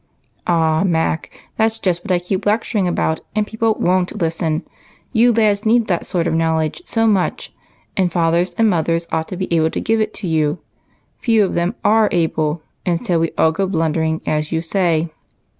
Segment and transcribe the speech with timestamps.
[0.47, 4.63] "Ah, Mac, that's just what I keep lecturing about, and people ivoii't listen.
[5.13, 6.81] You lads need that sort of BROTHER BONES.
[6.89, 7.13] 221 knowledge so
[7.45, 7.53] much,
[7.95, 10.57] and fathers and mothers ought to be able to give it to you.
[11.19, 15.11] Few of them are able, and so we all go blundering, as you say.